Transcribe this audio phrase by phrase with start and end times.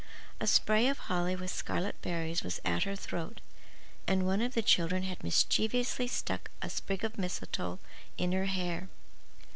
[0.39, 3.39] A spray of holly with scarlet berries was at her throat
[4.07, 7.77] and one of the children had mischievously stuck a sprig of mistletoe
[8.17, 8.89] in her hair.